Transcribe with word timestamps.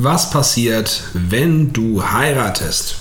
Was 0.00 0.30
passiert, 0.30 1.02
wenn 1.12 1.72
du 1.72 2.00
heiratest? 2.00 2.94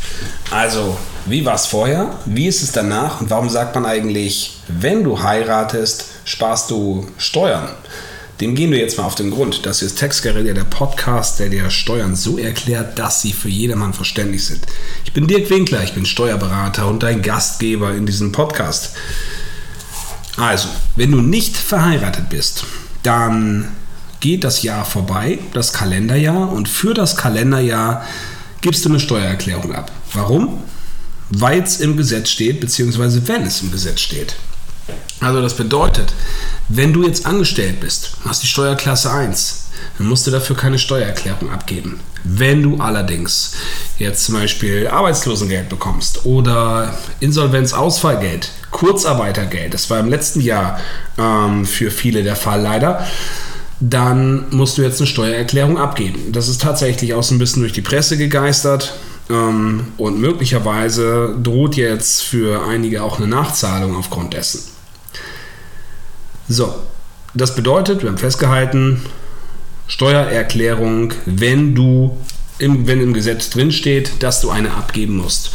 Also, 0.49 0.97
wie 1.27 1.45
war 1.45 1.53
es 1.53 1.67
vorher? 1.67 2.17
Wie 2.25 2.47
ist 2.47 2.63
es 2.63 2.71
danach? 2.71 3.21
Und 3.21 3.29
warum 3.29 3.49
sagt 3.49 3.75
man 3.75 3.85
eigentlich, 3.85 4.61
wenn 4.67 5.03
du 5.03 5.21
heiratest, 5.21 6.05
sparst 6.25 6.71
du 6.71 7.05
Steuern? 7.19 7.69
Dem 8.41 8.55
gehen 8.55 8.71
wir 8.71 8.79
jetzt 8.79 8.97
mal 8.97 9.03
auf 9.03 9.13
den 9.13 9.29
Grund. 9.29 9.67
Das 9.67 9.83
ist 9.83 9.99
Textguerilla, 9.99 10.53
der 10.53 10.63
Podcast, 10.63 11.37
der 11.37 11.49
dir 11.49 11.69
Steuern 11.69 12.15
so 12.15 12.39
erklärt, 12.39 12.97
dass 12.97 13.21
sie 13.21 13.31
für 13.31 13.49
jedermann 13.49 13.93
verständlich 13.93 14.43
sind. 14.47 14.65
Ich 15.05 15.13
bin 15.13 15.27
Dirk 15.27 15.51
Winkler, 15.51 15.83
ich 15.83 15.93
bin 15.93 16.07
Steuerberater 16.07 16.87
und 16.87 17.03
dein 17.03 17.21
Gastgeber 17.21 17.93
in 17.93 18.07
diesem 18.07 18.31
Podcast. 18.31 18.95
Also, 20.35 20.69
wenn 20.95 21.11
du 21.11 21.21
nicht 21.21 21.57
verheiratet 21.57 22.27
bist, 22.29 22.63
dann 23.03 23.67
geht 24.19 24.43
das 24.43 24.63
Jahr 24.63 24.85
vorbei, 24.85 25.39
das 25.53 25.73
Kalenderjahr, 25.73 26.51
und 26.51 26.67
für 26.67 26.93
das 26.93 27.15
Kalenderjahr 27.15 28.05
gibst 28.61 28.85
du 28.85 28.89
eine 28.89 28.99
Steuererklärung 28.99 29.73
ab. 29.73 29.91
Warum? 30.13 30.63
Weil 31.29 31.61
es 31.61 31.79
im 31.79 31.97
Gesetz 31.97 32.29
steht, 32.29 32.59
beziehungsweise 32.59 33.27
wenn 33.27 33.43
es 33.43 33.61
im 33.61 33.71
Gesetz 33.71 33.99
steht. 33.99 34.35
Also 35.19 35.41
das 35.41 35.55
bedeutet, 35.55 36.13
wenn 36.69 36.93
du 36.93 37.05
jetzt 37.05 37.25
angestellt 37.25 37.79
bist, 37.79 38.11
hast 38.23 38.43
die 38.43 38.47
Steuerklasse 38.47 39.11
1, 39.11 39.65
dann 39.97 40.07
musst 40.07 40.27
du 40.27 40.31
dafür 40.31 40.55
keine 40.55 40.79
Steuererklärung 40.79 41.49
abgeben. 41.51 41.99
Wenn 42.23 42.61
du 42.61 42.77
allerdings 42.77 43.53
jetzt 43.97 44.25
zum 44.25 44.35
Beispiel 44.35 44.87
Arbeitslosengeld 44.87 45.69
bekommst 45.69 46.25
oder 46.25 46.97
Insolvenzausfallgeld, 47.19 48.51
Kurzarbeitergeld, 48.71 49.73
das 49.73 49.89
war 49.89 49.99
im 49.99 50.09
letzten 50.09 50.41
Jahr 50.41 50.79
ähm, 51.17 51.65
für 51.65 51.89
viele 51.89 52.23
der 52.23 52.35
Fall 52.35 52.61
leider, 52.61 53.05
dann 53.79 54.45
musst 54.49 54.77
du 54.77 54.81
jetzt 54.81 54.99
eine 54.99 55.07
Steuererklärung 55.07 55.77
abgeben. 55.77 56.31
Das 56.31 56.47
ist 56.47 56.61
tatsächlich 56.61 57.13
auch 57.13 57.23
so 57.23 57.35
ein 57.35 57.39
bisschen 57.39 57.61
durch 57.61 57.73
die 57.73 57.81
Presse 57.81 58.17
gegeistert 58.17 58.95
ähm, 59.29 59.87
und 59.97 60.19
möglicherweise 60.19 61.35
droht 61.41 61.75
jetzt 61.75 62.23
für 62.23 62.65
einige 62.67 63.03
auch 63.03 63.17
eine 63.17 63.27
Nachzahlung 63.27 63.95
aufgrund 63.95 64.33
dessen. 64.33 64.63
So, 66.49 66.73
das 67.33 67.55
bedeutet, 67.55 68.01
wir 68.01 68.09
haben 68.09 68.17
festgehalten, 68.17 69.01
Steuererklärung, 69.87 71.13
wenn 71.25 71.75
du 71.75 72.17
im, 72.57 72.87
wenn 72.87 73.01
im 73.01 73.13
Gesetz 73.13 73.49
drinsteht, 73.49 74.23
dass 74.23 74.41
du 74.41 74.49
eine 74.49 74.73
abgeben 74.73 75.17
musst. 75.17 75.51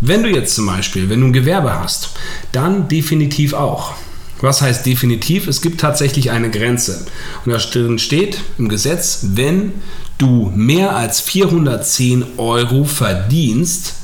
Wenn 0.00 0.22
du 0.22 0.28
jetzt 0.28 0.54
zum 0.54 0.66
Beispiel, 0.66 1.08
wenn 1.08 1.20
du 1.20 1.28
ein 1.28 1.32
Gewerbe 1.32 1.72
hast, 1.72 2.10
dann 2.52 2.88
definitiv 2.88 3.54
auch. 3.54 3.94
Was 4.40 4.60
heißt 4.60 4.84
definitiv? 4.84 5.46
Es 5.46 5.62
gibt 5.62 5.80
tatsächlich 5.80 6.30
eine 6.30 6.50
Grenze. 6.50 7.06
Und 7.44 7.52
da 7.52 7.58
drin 7.58 7.98
steht 7.98 8.40
im 8.58 8.68
Gesetz, 8.68 9.20
wenn 9.32 9.72
du 10.18 10.52
mehr 10.54 10.94
als 10.96 11.20
410 11.20 12.24
Euro 12.36 12.84
verdienst 12.84 13.94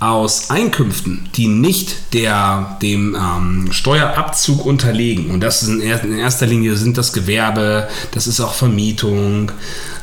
aus 0.00 0.50
Einkünften, 0.50 1.28
die 1.34 1.48
nicht 1.48 2.14
der, 2.14 2.78
dem 2.82 3.16
ähm, 3.16 3.72
Steuerabzug 3.72 4.64
unterliegen, 4.64 5.30
und 5.30 5.40
das 5.40 5.64
in, 5.64 5.80
in, 5.80 6.18
erster 6.18 6.46
Linie 6.46 6.76
sind 6.76 6.96
das 6.96 7.12
Gewerbe, 7.12 7.88
das 8.12 8.28
ist 8.28 8.40
auch 8.40 8.54
Vermietung, 8.54 9.50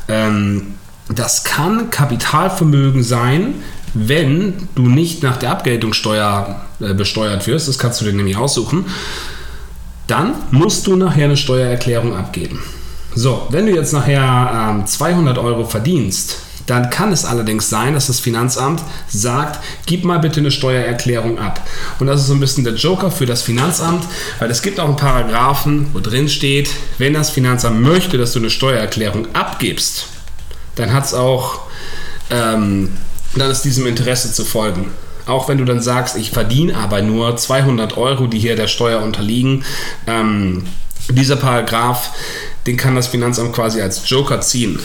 ähm, 0.08 0.74
das 1.08 1.44
kann 1.44 1.90
Kapitalvermögen 1.90 3.02
sein, 3.02 3.54
wenn 3.94 4.68
du 4.74 4.82
nicht 4.82 5.22
nach 5.22 5.38
der 5.38 5.52
Abgeltungssteuer 5.52 6.65
besteuert 6.78 7.46
wirst, 7.46 7.68
das 7.68 7.78
kannst 7.78 8.00
du 8.00 8.04
dir 8.04 8.12
nämlich 8.12 8.36
aussuchen, 8.36 8.86
dann 10.06 10.34
musst 10.50 10.86
du 10.86 10.96
nachher 10.96 11.24
eine 11.24 11.36
Steuererklärung 11.36 12.16
abgeben. 12.16 12.62
So, 13.14 13.46
wenn 13.50 13.66
du 13.66 13.74
jetzt 13.74 13.92
nachher 13.92 14.74
ähm, 14.76 14.86
200 14.86 15.38
Euro 15.38 15.64
verdienst, 15.64 16.38
dann 16.66 16.90
kann 16.90 17.12
es 17.12 17.24
allerdings 17.24 17.70
sein, 17.70 17.94
dass 17.94 18.08
das 18.08 18.18
Finanzamt 18.18 18.82
sagt, 19.08 19.60
gib 19.86 20.04
mal 20.04 20.18
bitte 20.18 20.40
eine 20.40 20.50
Steuererklärung 20.50 21.38
ab. 21.38 21.60
Und 22.00 22.08
das 22.08 22.20
ist 22.20 22.26
so 22.26 22.34
ein 22.34 22.40
bisschen 22.40 22.64
der 22.64 22.74
Joker 22.74 23.10
für 23.10 23.24
das 23.24 23.42
Finanzamt, 23.42 24.04
weil 24.40 24.50
es 24.50 24.62
gibt 24.62 24.80
auch 24.80 24.88
einen 24.88 24.96
Paragraphen, 24.96 25.88
wo 25.92 26.00
drin 26.00 26.28
steht, 26.28 26.70
wenn 26.98 27.14
das 27.14 27.30
Finanzamt 27.30 27.80
möchte, 27.80 28.18
dass 28.18 28.32
du 28.32 28.40
eine 28.40 28.50
Steuererklärung 28.50 29.28
abgibst, 29.32 30.06
dann 30.74 30.92
hat 30.92 31.04
es 31.04 31.14
auch 31.14 31.60
ähm, 32.30 32.90
dann 33.34 33.50
ist 33.50 33.62
diesem 33.62 33.86
Interesse 33.86 34.32
zu 34.32 34.44
folgen. 34.44 34.90
Auch 35.26 35.48
wenn 35.48 35.58
du 35.58 35.64
dann 35.64 35.80
sagst, 35.80 36.16
ich 36.16 36.30
verdiene 36.30 36.76
aber 36.76 37.02
nur 37.02 37.36
200 37.36 37.96
Euro, 37.96 38.26
die 38.26 38.38
hier 38.38 38.56
der 38.56 38.68
Steuer 38.68 39.02
unterliegen, 39.02 39.64
ähm, 40.06 40.64
dieser 41.08 41.36
Paragraph, 41.36 42.10
den 42.66 42.76
kann 42.76 42.96
das 42.96 43.08
Finanzamt 43.08 43.52
quasi 43.52 43.80
als 43.80 44.08
Joker 44.08 44.40
ziehen. 44.40 44.78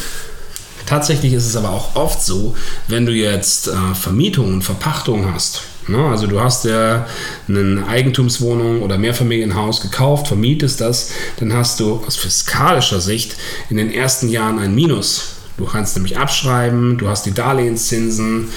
Tatsächlich 0.85 1.34
ist 1.34 1.47
es 1.47 1.56
aber 1.56 1.69
auch 1.69 1.96
oft 1.96 2.22
so, 2.22 2.56
wenn 2.88 3.06
du 3.06 3.13
jetzt 3.13 3.68
äh, 3.68 3.96
Vermietungen 3.96 4.56
und 4.56 4.62
Verpachtungen 4.63 5.34
hast. 5.34 5.62
Ne? 5.88 5.97
Also 6.09 6.28
du 6.28 6.40
hast 6.40 6.66
ja 6.66 7.08
eine 7.47 7.85
Eigentumswohnung 7.88 8.81
oder 8.81 8.97
Mehrfamilienhaus 8.97 9.81
gekauft, 9.81 10.28
vermietest 10.28 10.81
das, 10.81 11.12
dann 11.38 11.53
hast 11.53 11.79
du 11.79 12.03
aus 12.06 12.18
fiskalischer 12.18 13.00
Sicht 13.00 13.35
in 13.69 13.78
den 13.78 13.91
ersten 13.91 14.28
Jahren 14.28 14.59
ein 14.59 14.75
Minus 14.75 15.35
Du 15.62 15.68
kannst 15.68 15.96
nämlich 15.96 16.18
abschreiben, 16.18 16.97
du 16.97 17.08
hast 17.08 17.28
die 17.28 17.34
Darlehenszinsen 17.34 18.47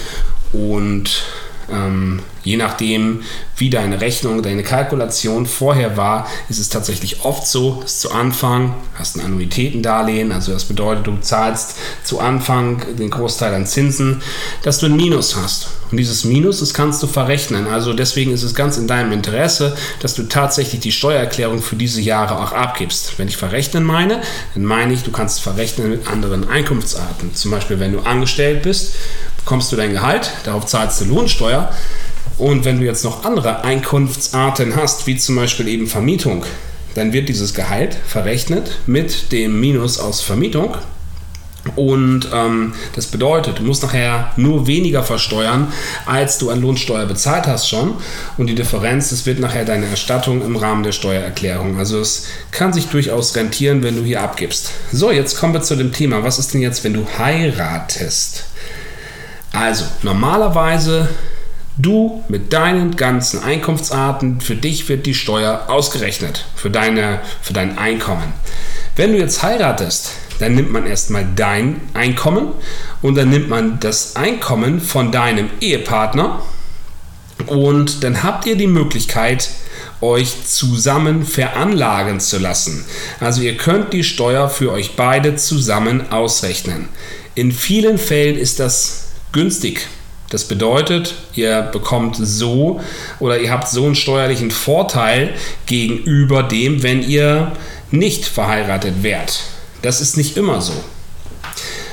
und 0.54 1.24
ähm, 1.72 2.20
je 2.42 2.56
nachdem, 2.56 3.22
wie 3.56 3.70
deine 3.70 4.00
Rechnung, 4.00 4.42
deine 4.42 4.62
Kalkulation 4.62 5.46
vorher 5.46 5.96
war, 5.96 6.26
ist 6.48 6.58
es 6.58 6.68
tatsächlich 6.68 7.24
oft 7.24 7.46
so, 7.46 7.80
dass 7.82 8.00
zu 8.00 8.12
Anfang 8.12 8.74
hast 8.94 9.16
ein 9.16 9.24
Annuitätendarlehen, 9.24 10.32
also 10.32 10.52
das 10.52 10.64
bedeutet, 10.64 11.06
du 11.06 11.16
zahlst 11.18 11.76
zu 12.02 12.20
Anfang 12.20 12.82
den 12.98 13.10
Großteil 13.10 13.54
an 13.54 13.66
Zinsen, 13.66 14.22
dass 14.62 14.78
du 14.78 14.86
ein 14.86 14.96
Minus 14.96 15.36
hast. 15.36 15.68
Und 15.90 15.98
dieses 15.98 16.24
Minus, 16.24 16.60
das 16.60 16.74
kannst 16.74 17.02
du 17.02 17.06
verrechnen. 17.06 17.66
Also 17.68 17.92
deswegen 17.92 18.32
ist 18.32 18.42
es 18.42 18.54
ganz 18.54 18.76
in 18.76 18.88
deinem 18.88 19.12
Interesse, 19.12 19.76
dass 20.00 20.14
du 20.14 20.24
tatsächlich 20.24 20.80
die 20.80 20.92
Steuererklärung 20.92 21.62
für 21.62 21.76
diese 21.76 22.00
Jahre 22.00 22.38
auch 22.38 22.52
abgibst. 22.52 23.18
Wenn 23.18 23.28
ich 23.28 23.36
verrechnen 23.36 23.84
meine, 23.84 24.20
dann 24.54 24.64
meine 24.64 24.92
ich, 24.92 25.02
du 25.02 25.12
kannst 25.12 25.40
verrechnen 25.40 25.90
mit 25.90 26.08
anderen 26.08 26.48
Einkunftsarten. 26.48 27.34
Zum 27.34 27.50
Beispiel, 27.50 27.78
wenn 27.78 27.92
du 27.92 28.00
angestellt 28.00 28.62
bist 28.62 28.94
bekommst 29.44 29.70
du 29.70 29.76
dein 29.76 29.92
Gehalt, 29.92 30.30
darauf 30.44 30.66
zahlst 30.66 31.00
du 31.02 31.04
Lohnsteuer. 31.04 31.70
Und 32.38 32.64
wenn 32.64 32.80
du 32.80 32.86
jetzt 32.86 33.04
noch 33.04 33.24
andere 33.24 33.62
Einkunftsarten 33.62 34.74
hast, 34.74 35.06
wie 35.06 35.16
zum 35.16 35.36
Beispiel 35.36 35.68
eben 35.68 35.86
Vermietung, 35.86 36.44
dann 36.94 37.12
wird 37.12 37.28
dieses 37.28 37.54
Gehalt 37.54 37.96
verrechnet 38.06 38.78
mit 38.86 39.32
dem 39.32 39.60
Minus 39.60 39.98
aus 39.98 40.20
Vermietung. 40.20 40.74
Und 41.76 42.28
ähm, 42.32 42.74
das 42.94 43.06
bedeutet, 43.06 43.58
du 43.58 43.62
musst 43.62 43.82
nachher 43.82 44.32
nur 44.36 44.66
weniger 44.66 45.02
versteuern, 45.02 45.72
als 46.04 46.38
du 46.38 46.50
an 46.50 46.60
Lohnsteuer 46.60 47.06
bezahlt 47.06 47.46
hast 47.46 47.68
schon. 47.68 47.94
Und 48.36 48.48
die 48.48 48.54
Differenz, 48.54 49.10
das 49.10 49.24
wird 49.24 49.40
nachher 49.40 49.64
deine 49.64 49.86
Erstattung 49.86 50.44
im 50.44 50.56
Rahmen 50.56 50.82
der 50.82 50.92
Steuererklärung. 50.92 51.78
Also 51.78 52.00
es 52.00 52.26
kann 52.50 52.72
sich 52.72 52.88
durchaus 52.88 53.34
rentieren, 53.34 53.82
wenn 53.82 53.96
du 53.96 54.02
hier 54.02 54.22
abgibst. 54.22 54.70
So, 54.92 55.10
jetzt 55.10 55.38
kommen 55.38 55.54
wir 55.54 55.62
zu 55.62 55.76
dem 55.76 55.92
Thema. 55.92 56.22
Was 56.22 56.38
ist 56.38 56.52
denn 56.52 56.60
jetzt, 56.60 56.84
wenn 56.84 56.94
du 56.94 57.06
heiratest? 57.18 58.44
Also, 59.54 59.84
normalerweise 60.02 61.08
du 61.76 62.24
mit 62.28 62.52
deinen 62.52 62.96
ganzen 62.96 63.42
Einkunftsarten, 63.42 64.40
für 64.40 64.56
dich 64.56 64.88
wird 64.88 65.06
die 65.06 65.14
Steuer 65.14 65.64
ausgerechnet, 65.68 66.44
für, 66.54 66.70
deine, 66.70 67.20
für 67.40 67.52
dein 67.52 67.78
Einkommen. 67.78 68.32
Wenn 68.96 69.12
du 69.12 69.18
jetzt 69.18 69.42
heiratest, 69.42 70.10
dann 70.38 70.54
nimmt 70.54 70.72
man 70.72 70.86
erstmal 70.86 71.26
dein 71.36 71.80
Einkommen 71.94 72.48
und 73.02 73.16
dann 73.16 73.30
nimmt 73.30 73.48
man 73.48 73.78
das 73.80 74.16
Einkommen 74.16 74.80
von 74.80 75.12
deinem 75.12 75.50
Ehepartner 75.60 76.42
und 77.46 78.02
dann 78.02 78.22
habt 78.22 78.46
ihr 78.46 78.56
die 78.56 78.66
Möglichkeit, 78.66 79.50
euch 80.00 80.44
zusammen 80.44 81.24
veranlagen 81.24 82.20
zu 82.20 82.38
lassen. 82.38 82.84
Also 83.20 83.40
ihr 83.42 83.56
könnt 83.56 83.92
die 83.92 84.04
Steuer 84.04 84.48
für 84.48 84.72
euch 84.72 84.96
beide 84.96 85.36
zusammen 85.36 86.12
ausrechnen. 86.12 86.88
In 87.34 87.52
vielen 87.52 87.98
Fällen 87.98 88.36
ist 88.36 88.60
das 88.60 89.03
günstig. 89.34 89.86
Das 90.30 90.48
bedeutet, 90.48 91.14
ihr 91.34 91.62
bekommt 91.62 92.16
so 92.16 92.80
oder 93.20 93.38
ihr 93.38 93.50
habt 93.50 93.68
so 93.68 93.84
einen 93.84 93.94
steuerlichen 93.94 94.50
Vorteil 94.50 95.34
gegenüber 95.66 96.42
dem, 96.42 96.82
wenn 96.82 97.02
ihr 97.02 97.52
nicht 97.90 98.24
verheiratet 98.24 99.02
wärt. 99.02 99.40
Das 99.82 100.00
ist 100.00 100.16
nicht 100.16 100.38
immer 100.38 100.62
so. 100.62 100.72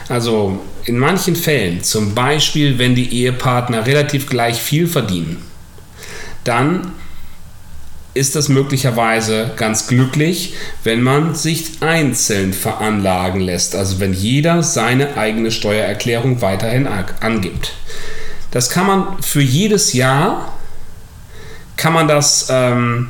Also 0.08 0.60
in 0.86 0.98
manchen 0.98 1.36
Fällen, 1.36 1.84
zum 1.84 2.16
Beispiel 2.16 2.80
wenn 2.80 2.96
die 2.96 3.14
Ehepartner 3.14 3.86
relativ 3.86 4.28
gleich 4.28 4.62
viel 4.62 4.88
verdienen, 4.88 5.44
dann 6.44 6.94
ist 8.14 8.36
das 8.36 8.50
möglicherweise 8.50 9.52
ganz 9.56 9.88
glücklich, 9.88 10.56
wenn 10.84 11.02
man 11.02 11.34
sich 11.34 11.82
einzeln 11.82 12.54
veranlagen 12.54 13.42
lässt, 13.42 13.76
also 13.76 14.00
wenn 14.00 14.14
jeder 14.14 14.64
seine 14.64 15.18
eigene 15.18 15.52
Steuererklärung 15.52 16.42
weiterhin 16.42 16.88
angibt. 16.88 17.74
Das 18.52 18.70
kann 18.70 18.86
man 18.86 19.22
für 19.22 19.42
jedes 19.42 19.94
Jahr, 19.94 20.58
kann 21.78 21.94
man 21.94 22.08
das 22.10 22.48
ähm, 22.50 23.10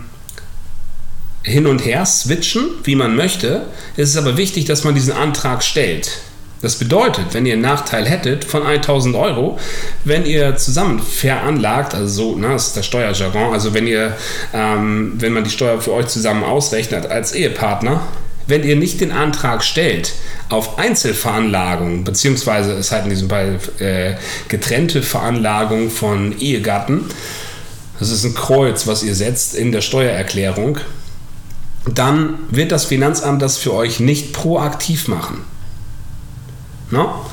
hin 1.44 1.66
und 1.66 1.84
her 1.84 2.06
switchen, 2.06 2.64
wie 2.84 2.96
man 2.96 3.16
möchte. 3.16 3.66
Es 3.98 4.10
ist 4.10 4.18
aber 4.18 4.38
wichtig, 4.38 4.66
dass 4.66 4.84
man 4.84 4.94
diesen 4.94 5.14
Antrag 5.14 5.64
stellt. 5.64 6.20
Das 6.62 6.76
bedeutet, 6.76 7.34
wenn 7.34 7.46
ihr 7.46 7.54
einen 7.54 7.64
Nachteil 7.64 8.06
hättet 8.06 8.46
von 8.46 8.64
1000 8.64 9.16
Euro, 9.16 9.58
wenn 10.06 10.26
ihr 10.26 10.58
zusammen 10.58 11.00
veranlagt, 11.00 11.96
also 11.96 12.08
so, 12.08 12.36
ne, 12.36 12.50
das 12.50 12.68
ist 12.68 12.76
der 12.76 12.84
Steuerjargon, 12.84 13.52
also 13.52 13.74
wenn 13.74 13.88
ihr, 13.88 14.16
ähm, 14.54 15.14
wenn 15.18 15.34
man 15.34 15.44
die 15.44 15.50
Steuer 15.50 15.82
für 15.82 15.94
euch 15.94 16.08
zusammen 16.08 16.44
ausrechnet 16.44 17.08
als 17.08 17.34
Ehepartner, 17.34 18.02
wenn 18.46 18.64
ihr 18.64 18.76
nicht 18.76 19.02
den 19.02 19.12
Antrag 19.12 19.64
stellt 19.64 20.14
auf 20.50 20.78
Einzelveranlagung, 20.78 22.04
beziehungsweise 22.04 22.74
es 22.74 22.92
halt 22.92 23.06
in 23.06 23.10
diesem 23.10 23.30
Fall 23.30 23.60
äh, 23.80 24.14
getrennte 24.48 25.02
Veranlagung 25.02 25.90
von 25.90 26.38
Ehegatten, 26.40 27.06
das 28.00 28.10
ist 28.10 28.24
ein 28.24 28.36
Kreuz, 28.36 28.88
was 28.88 29.04
ihr 29.04 29.16
setzt 29.16 29.56
in 29.56 29.72
der 29.72 29.82
Steuererklärung, 29.82 30.80
dann 31.92 32.40
wird 32.50 32.72
das 32.72 32.86
Finanzamt 32.86 33.42
das 33.42 33.58
für 33.58 33.74
euch 33.74 34.00
nicht 34.00 34.34
proaktiv 34.34 35.08
machen. 35.08 35.44
No? 36.92 37.26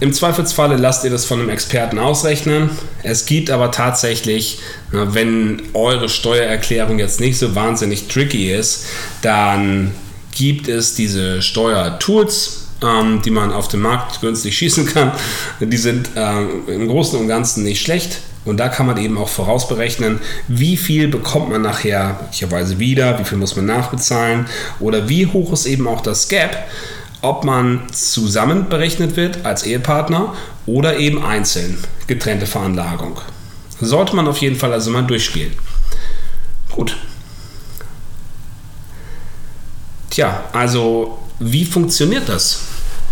Im 0.00 0.12
Zweifelsfalle 0.12 0.76
lasst 0.76 1.02
ihr 1.04 1.10
das 1.10 1.24
von 1.24 1.40
einem 1.40 1.48
Experten 1.48 1.98
ausrechnen. 1.98 2.70
Es 3.02 3.26
gibt 3.26 3.50
aber 3.50 3.72
tatsächlich, 3.72 4.60
wenn 4.92 5.62
eure 5.74 6.08
Steuererklärung 6.08 7.00
jetzt 7.00 7.18
nicht 7.18 7.36
so 7.36 7.56
wahnsinnig 7.56 8.06
tricky 8.06 8.52
ist, 8.52 8.86
dann 9.22 9.92
gibt 10.36 10.68
es 10.68 10.94
diese 10.94 11.42
Steuertools, 11.42 12.68
ähm, 12.80 13.22
die 13.24 13.30
man 13.30 13.50
auf 13.50 13.66
dem 13.66 13.80
Markt 13.80 14.20
günstig 14.20 14.56
schießen 14.56 14.86
kann. 14.86 15.10
Die 15.58 15.76
sind 15.76 16.10
äh, 16.14 16.42
im 16.72 16.86
Großen 16.86 17.18
und 17.18 17.26
Ganzen 17.26 17.64
nicht 17.64 17.82
schlecht. 17.82 18.20
Und 18.44 18.58
da 18.58 18.68
kann 18.68 18.86
man 18.86 18.96
eben 18.98 19.18
auch 19.18 19.28
vorausberechnen, 19.28 20.20
wie 20.46 20.76
viel 20.76 21.08
bekommt 21.08 21.50
man 21.50 21.62
nachher 21.62 22.20
möglicherweise 22.22 22.78
wieder, 22.78 23.18
wie 23.18 23.24
viel 23.24 23.36
muss 23.36 23.56
man 23.56 23.66
nachbezahlen 23.66 24.46
oder 24.78 25.08
wie 25.08 25.26
hoch 25.26 25.52
ist 25.52 25.66
eben 25.66 25.88
auch 25.88 26.00
das 26.00 26.28
Gap 26.28 26.56
ob 27.22 27.44
man 27.44 27.82
zusammen 27.92 28.68
berechnet 28.68 29.16
wird 29.16 29.44
als 29.44 29.64
Ehepartner 29.64 30.34
oder 30.66 30.98
eben 30.98 31.24
einzeln 31.24 31.78
getrennte 32.06 32.46
Veranlagung. 32.46 33.20
Sollte 33.80 34.16
man 34.16 34.28
auf 34.28 34.38
jeden 34.38 34.56
Fall 34.56 34.72
also 34.72 34.90
mal 34.90 35.02
durchspielen. 35.02 35.52
Gut. 36.70 36.96
Tja, 40.10 40.44
also 40.52 41.18
wie 41.38 41.64
funktioniert 41.64 42.28
das, 42.28 42.62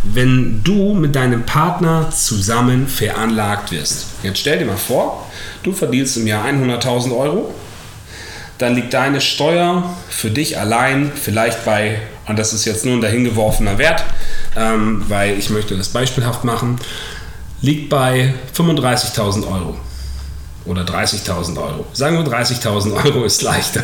wenn 0.03 0.63
du 0.65 0.95
mit 0.95 1.15
deinem 1.15 1.45
Partner 1.45 2.11
zusammen 2.11 2.89
veranlagt 2.89 3.71
wirst? 3.71 4.07
Jetzt 4.23 4.39
stell 4.39 4.59
dir 4.59 4.67
mal 4.67 4.77
vor, 4.77 5.27
du 5.63 5.73
verdienst 5.73 6.17
im 6.17 6.27
Jahr 6.27 6.47
100.000 6.47 7.17
Euro 7.17 7.55
dann 8.59 8.75
liegt 8.75 8.95
deine 8.95 9.21
Steuer 9.21 9.95
für 10.09 10.31
dich 10.31 10.59
allein 10.59 11.13
vielleicht 11.15 11.65
bei, 11.65 12.01
und 12.27 12.39
das 12.39 12.53
ist 12.53 12.65
jetzt 12.65 12.85
nur 12.85 12.95
ein 12.95 13.01
dahingeworfener 13.01 13.79
Wert, 13.79 14.05
ähm, 14.57 15.05
weil 15.09 15.39
ich 15.39 15.51
möchte 15.51 15.77
das 15.77 15.89
beispielhaft 15.89 16.45
machen, 16.45 16.79
liegt 17.61 17.91
bei 17.91 18.35
35.000 18.57 19.47
Euro 19.47 19.77
oder 20.65 20.83
30.000 20.83 21.57
Euro. 21.57 21.87
Sagen 21.93 22.17
wir 22.17 22.25
30.000 22.25 23.05
Euro 23.05 23.25
ist 23.25 23.43
leichter. 23.43 23.83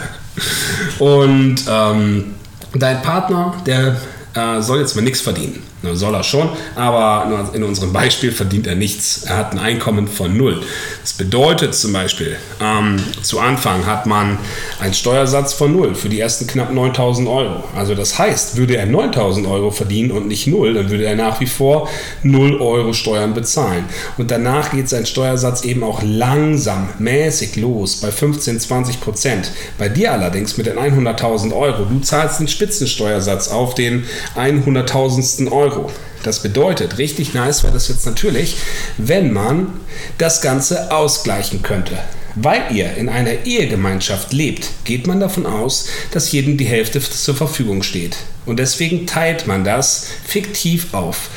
Und 0.98 1.56
ähm, 1.68 2.34
dein 2.74 3.02
Partner, 3.02 3.54
der 3.66 3.96
äh, 4.34 4.60
soll 4.60 4.80
jetzt 4.80 4.96
mal 4.96 5.02
nichts 5.02 5.20
verdienen. 5.20 5.62
Soll 5.94 6.14
er 6.14 6.22
schon, 6.22 6.48
aber 6.76 7.50
in 7.54 7.64
unserem 7.64 7.92
Beispiel 7.92 8.30
verdient 8.30 8.68
er 8.68 8.76
nichts. 8.76 9.24
Er 9.24 9.38
hat 9.38 9.52
ein 9.52 9.58
Einkommen 9.58 10.06
von 10.06 10.36
null. 10.36 10.62
Das 11.00 11.12
bedeutet 11.12 11.74
zum 11.74 11.92
Beispiel, 11.92 12.36
ähm, 12.60 13.02
zu 13.22 13.40
Anfang 13.40 13.84
hat 13.84 14.06
man 14.06 14.38
einen 14.78 14.94
Steuersatz 14.94 15.54
von 15.54 15.72
null 15.72 15.96
für 15.96 16.08
die 16.08 16.20
ersten 16.20 16.46
knapp 16.46 16.72
9000 16.72 17.28
Euro. 17.28 17.64
Also 17.74 17.96
das 17.96 18.16
heißt, 18.16 18.56
würde 18.56 18.76
er 18.76 18.86
9000 18.86 19.46
Euro 19.48 19.72
verdienen 19.72 20.12
und 20.12 20.28
nicht 20.28 20.46
null, 20.46 20.74
dann 20.74 20.88
würde 20.88 21.04
er 21.04 21.16
nach 21.16 21.40
wie 21.40 21.46
vor 21.46 21.88
0 22.22 22.60
Euro 22.60 22.92
Steuern 22.92 23.34
bezahlen. 23.34 23.84
Und 24.18 24.30
danach 24.30 24.70
geht 24.70 24.88
sein 24.88 25.04
Steuersatz 25.04 25.64
eben 25.64 25.82
auch 25.82 26.00
langsam, 26.04 26.90
mäßig 27.00 27.56
los 27.56 27.96
bei 27.96 28.12
15, 28.12 28.60
20 28.60 29.00
Prozent. 29.00 29.50
Bei 29.78 29.88
dir 29.88 30.12
allerdings 30.12 30.56
mit 30.56 30.66
den 30.66 30.78
100.000 30.78 31.52
Euro, 31.52 31.84
du 31.84 31.98
zahlst 32.00 32.38
den 32.38 32.48
Spitzensteuersatz 32.48 33.48
auf 33.48 33.74
den 33.74 34.04
100.000 34.36 35.50
Euro. 35.50 35.71
Euro. 35.72 35.90
Das 36.22 36.40
bedeutet, 36.40 36.98
richtig 36.98 37.34
nice 37.34 37.62
wäre 37.64 37.72
das 37.72 37.88
jetzt 37.88 38.06
natürlich, 38.06 38.56
wenn 38.96 39.32
man 39.32 39.80
das 40.18 40.40
Ganze 40.40 40.92
ausgleichen 40.92 41.62
könnte. 41.62 41.98
Weil 42.34 42.62
ihr 42.70 42.94
in 42.96 43.08
einer 43.08 43.44
Ehegemeinschaft 43.44 44.32
lebt, 44.32 44.70
geht 44.84 45.06
man 45.06 45.20
davon 45.20 45.44
aus, 45.44 45.86
dass 46.12 46.32
jedem 46.32 46.56
die 46.56 46.64
Hälfte 46.64 47.00
zur 47.00 47.34
Verfügung 47.34 47.82
steht. 47.82 48.16
Und 48.46 48.58
deswegen 48.58 49.06
teilt 49.06 49.46
man 49.46 49.64
das 49.64 50.06
fiktiv 50.26 50.94
auf. 50.94 51.28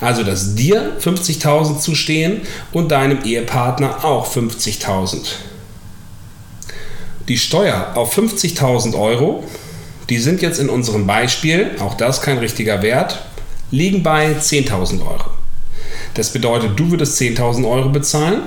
Also, 0.00 0.24
dass 0.24 0.54
dir 0.54 0.92
50.000 1.00 1.78
zustehen 1.78 2.42
und 2.72 2.92
deinem 2.92 3.24
Ehepartner 3.24 4.04
auch 4.04 4.30
50.000. 4.30 5.20
Die 7.28 7.38
Steuer 7.38 7.92
auf 7.94 8.16
50.000 8.16 8.98
Euro, 8.98 9.44
die 10.10 10.18
sind 10.18 10.42
jetzt 10.42 10.58
in 10.58 10.68
unserem 10.68 11.06
Beispiel, 11.06 11.70
auch 11.78 11.94
das 11.94 12.20
kein 12.20 12.38
richtiger 12.38 12.82
Wert, 12.82 13.22
liegen 13.72 14.02
bei 14.02 14.32
10.000 14.32 15.00
Euro. 15.00 15.30
Das 16.14 16.30
bedeutet, 16.30 16.78
du 16.78 16.90
würdest 16.90 17.20
10.000 17.20 17.68
Euro 17.68 17.88
bezahlen, 17.88 18.42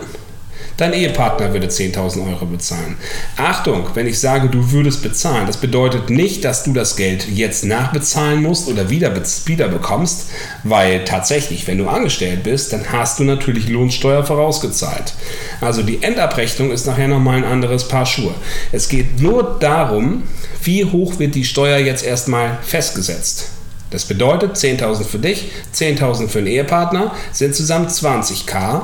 dein 0.78 0.94
Ehepartner 0.94 1.52
würde 1.52 1.68
10.000 1.68 2.30
Euro 2.30 2.46
bezahlen. 2.46 2.96
Achtung, 3.38 3.88
wenn 3.96 4.06
ich 4.06 4.20
sage, 4.20 4.50
du 4.50 4.72
würdest 4.72 5.02
bezahlen, 5.02 5.48
das 5.48 5.58
bedeutet 5.58 6.12
nicht, 6.12 6.46
dass 6.46 6.64
du 6.64 6.74
das 6.74 6.96
Geld 6.96 7.28
jetzt 7.28 7.66
nachbezahlen 7.66 8.44
musst 8.44 8.68
oder 8.68 8.92
wieder, 8.92 9.12
wieder 9.46 9.68
bekommst, 9.68 10.28
weil 10.64 11.04
tatsächlich, 11.06 11.66
wenn 11.68 11.80
du 11.80 11.88
angestellt 11.88 12.44
bist, 12.44 12.72
dann 12.72 12.92
hast 12.92 13.18
du 13.18 13.24
natürlich 13.24 13.68
Lohnsteuer 13.68 14.24
vorausgezahlt. 14.24 15.14
Also 15.60 15.82
die 15.82 16.04
Endabrechnung 16.04 16.72
ist 16.72 16.86
nachher 16.86 17.08
nochmal 17.08 17.38
ein 17.38 17.46
anderes 17.46 17.88
Paar 17.88 18.06
Schuhe. 18.06 18.36
Es 18.72 18.90
geht 18.90 19.20
nur 19.20 19.58
darum, 19.60 20.22
wie 20.62 20.86
hoch 20.86 21.18
wird 21.18 21.34
die 21.34 21.46
Steuer 21.46 21.80
jetzt 21.80 22.06
erstmal 22.06 22.60
festgesetzt. 22.62 23.55
Das 23.92 24.06
bedeutet 24.06 24.56
10.000 24.56 25.04
für 25.04 25.20
dich, 25.20 25.52
10.000 25.74 26.28
für 26.28 26.40
den 26.40 26.48
Ehepartner, 26.48 27.14
sind 27.32 27.56
zusammen 27.56 27.88
20k. 27.88 28.84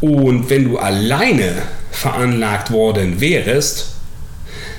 Und 0.00 0.50
wenn 0.50 0.64
du 0.64 0.78
alleine 0.78 1.62
veranlagt 1.92 2.70
worden 2.70 3.20
wärst, 3.20 3.86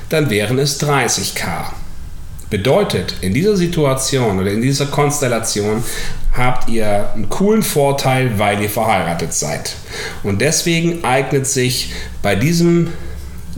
dann 0.10 0.30
wären 0.30 0.60
es 0.60 0.82
30k. 0.82 1.66
Bedeutet, 2.50 3.16
in 3.22 3.34
dieser 3.34 3.56
Situation 3.56 4.40
oder 4.40 4.52
in 4.52 4.62
dieser 4.62 4.88
Konstellation 4.88 5.84
habt 6.36 6.70
ihr 6.70 7.10
einen 7.14 7.30
coolen 7.30 7.64
Vorteil, 7.64 8.38
weil 8.38 8.62
ihr 8.62 8.70
verheiratet 8.70 9.34
seid. 9.34 9.76
Und 10.24 10.42
deswegen 10.42 11.04
eignet 11.06 11.48
sich 11.48 11.94
bei 12.22 12.36
diesem 12.36 12.90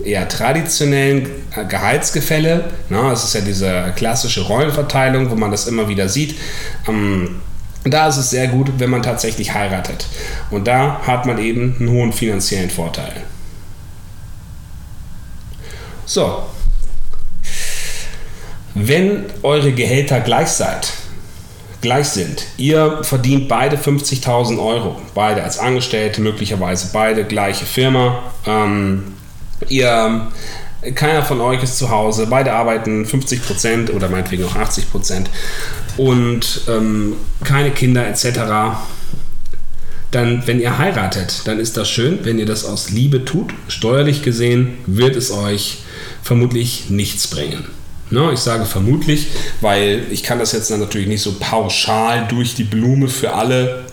eher 0.04 0.28
traditionellen 0.28 1.30
Gehaltsgefälle. 1.70 2.66
Na, 2.90 3.12
es 3.12 3.24
ist 3.24 3.36
ja 3.36 3.42
diese 3.42 3.94
klassische 3.96 4.42
Rollenverteilung, 4.42 5.30
wo 5.30 5.36
man 5.36 5.52
das 5.52 5.68
immer 5.68 5.88
wieder 5.88 6.10
sieht. 6.10 6.36
Ähm, 6.88 7.42
da 7.84 8.08
ist 8.08 8.18
es 8.18 8.30
sehr 8.30 8.48
gut, 8.48 8.72
wenn 8.78 8.90
man 8.90 9.04
tatsächlich 9.04 9.54
heiratet. 9.54 10.06
Und 10.50 10.68
da 10.68 11.02
hat 11.06 11.26
man 11.26 11.38
eben 11.38 11.76
einen 11.80 11.90
hohen 11.90 12.14
finanziellen 12.14 12.70
Vorteil. 12.70 13.14
So. 16.06 16.44
Wenn 18.74 19.26
eure 19.44 19.72
Gehälter 19.72 20.20
gleich 20.22 20.48
seid, 20.48 20.94
gleich 21.82 22.08
sind. 22.08 22.46
Ihr 22.58 23.04
verdient 23.04 23.48
beide 23.48 23.76
50.000 23.76 24.58
Euro, 24.58 25.00
beide 25.14 25.44
als 25.44 25.60
Angestellte, 25.60 26.22
möglicherweise 26.22 26.90
beide 26.92 27.26
gleiche 27.26 27.66
Firma. 27.66 28.24
Ähm, 28.48 29.14
Ihr, 29.70 30.28
keiner 30.96 31.24
von 31.24 31.42
euch 31.42 31.64
ist 31.64 31.78
zu 31.78 31.90
Hause, 31.90 32.28
beide 32.28 32.54
arbeiten 32.54 33.06
50% 33.06 33.92
oder 33.92 34.10
meinetwegen 34.10 34.44
auch 34.46 34.56
80% 34.56 35.26
und 35.98 36.62
ähm, 36.68 37.16
keine 37.44 37.72
Kinder 37.72 38.08
etc. 38.08 38.78
Dann, 40.12 40.46
wenn 40.46 40.60
ihr 40.60 40.78
heiratet, 40.78 41.42
dann 41.46 41.60
ist 41.60 41.78
das 41.78 41.90
schön, 41.90 42.20
wenn 42.24 42.38
ihr 42.38 42.46
das 42.46 42.66
aus 42.66 42.92
Liebe 42.92 43.26
tut. 43.26 43.54
Steuerlich 43.68 44.22
gesehen 44.22 44.78
wird 44.86 45.16
es 45.16 45.32
euch 45.32 45.80
vermutlich 46.22 46.90
nichts 46.90 47.28
bringen. 47.28 47.66
Ne, 48.10 48.32
ich 48.32 48.42
sage 48.42 48.66
vermutlich, 48.66 49.28
weil 49.62 50.04
ich 50.12 50.22
kann 50.22 50.38
das 50.38 50.52
jetzt 50.52 50.70
natürlich 50.70 51.08
nicht 51.08 51.24
so 51.24 51.36
pauschal 51.40 52.28
durch 52.28 52.54
die 52.54 52.64
Blume 52.64 53.08
für 53.08 53.34
alle 53.34 53.86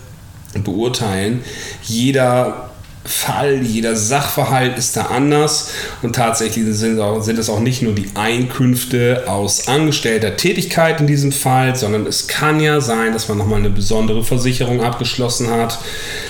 beurteilen. 0.63 1.43
Jeder 1.81 2.70
Fall, 3.03 3.61
jeder 3.63 3.95
Sachverhalt 3.95 4.77
ist 4.77 4.95
da 4.95 5.05
anders 5.05 5.71
und 6.03 6.15
tatsächlich 6.15 6.65
sind, 6.75 6.99
auch, 6.99 7.21
sind 7.21 7.39
es 7.39 7.49
auch 7.49 7.59
nicht 7.59 7.81
nur 7.81 7.93
die 7.93 8.11
Einkünfte 8.13 9.23
aus 9.25 9.67
angestellter 9.67 10.37
Tätigkeit 10.37 11.01
in 11.01 11.07
diesem 11.07 11.31
Fall, 11.31 11.75
sondern 11.75 12.05
es 12.05 12.27
kann 12.27 12.59
ja 12.59 12.79
sein, 12.79 13.13
dass 13.13 13.27
man 13.27 13.39
nochmal 13.39 13.59
eine 13.59 13.71
besondere 13.71 14.23
Versicherung 14.23 14.83
abgeschlossen 14.83 15.49
hat, 15.49 15.79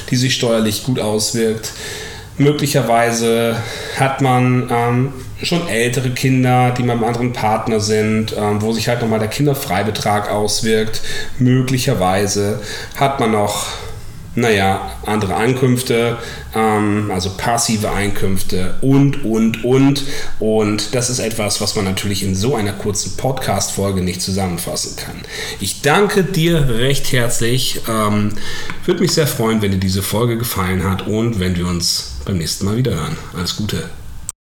die 0.09 0.15
sich 0.15 0.33
steuerlich 0.33 0.83
gut 0.83 0.99
auswirkt. 0.99 1.73
Möglicherweise 2.37 3.57
hat 3.99 4.21
man 4.21 4.69
ähm, 4.71 5.13
schon 5.43 5.67
ältere 5.67 6.11
Kinder, 6.11 6.71
die 6.71 6.83
mit 6.83 6.91
einem 6.91 7.03
anderen 7.03 7.33
Partner 7.33 7.81
sind, 7.81 8.33
ähm, 8.37 8.61
wo 8.61 8.71
sich 8.71 8.87
halt 8.87 9.01
nochmal 9.01 9.19
der 9.19 9.27
Kinderfreibetrag 9.27 10.31
auswirkt. 10.31 11.01
Möglicherweise 11.37 12.61
hat 12.95 13.19
man 13.19 13.31
noch 13.31 13.67
naja, 14.35 14.91
andere 15.05 15.35
Einkünfte, 15.35 16.17
ähm, 16.55 17.11
also 17.11 17.31
passive 17.37 17.91
Einkünfte 17.91 18.75
und, 18.81 19.25
und, 19.25 19.63
und. 19.63 20.03
Und 20.39 20.95
das 20.95 21.09
ist 21.09 21.19
etwas, 21.19 21.61
was 21.61 21.75
man 21.75 21.85
natürlich 21.85 22.23
in 22.23 22.35
so 22.35 22.55
einer 22.55 22.73
kurzen 22.73 23.17
Podcast-Folge 23.17 24.01
nicht 24.01 24.21
zusammenfassen 24.21 24.95
kann. 24.95 25.15
Ich 25.59 25.81
danke 25.81 26.23
dir 26.23 26.69
recht 26.69 27.11
herzlich. 27.11 27.81
Ähm, 27.89 28.33
Würde 28.85 29.01
mich 29.01 29.13
sehr 29.13 29.27
freuen, 29.27 29.61
wenn 29.61 29.71
dir 29.71 29.77
diese 29.77 30.01
Folge 30.01 30.37
gefallen 30.37 30.83
hat 30.83 31.07
und 31.07 31.39
wenn 31.39 31.55
wir 31.55 31.67
uns 31.67 32.15
beim 32.25 32.37
nächsten 32.37 32.65
Mal 32.65 32.77
wieder 32.77 32.95
hören. 32.95 33.17
Alles 33.35 33.55
Gute. 33.55 33.89